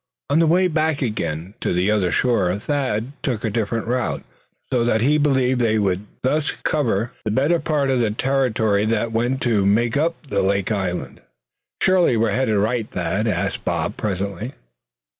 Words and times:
On 0.31 0.39
the 0.39 0.47
way 0.47 0.67
back 0.67 1.03
again 1.03 1.53
to 1.61 1.73
the 1.73 1.91
other 1.91 2.11
shore 2.11 2.57
Thad 2.57 3.11
took 3.21 3.45
a 3.45 3.51
different 3.51 3.85
route, 3.85 4.23
so 4.73 4.83
that 4.83 5.01
he 5.01 5.19
believed 5.19 5.61
they 5.61 5.77
would 5.77 6.07
thus 6.23 6.49
cover 6.63 7.11
the 7.23 7.29
better 7.29 7.59
part 7.59 7.91
of 7.91 7.99
the 7.99 8.09
territory 8.09 8.83
that 8.87 9.11
went 9.11 9.41
to 9.43 9.63
make 9.63 9.95
up 9.97 10.15
the 10.25 10.41
lake 10.41 10.71
island. 10.71 11.21
"Sure 11.83 12.01
we're 12.17 12.31
heading 12.31 12.57
right, 12.57 12.89
Thad?" 12.89 13.27
asked 13.27 13.63
Bob, 13.63 13.95
presently. 13.95 14.53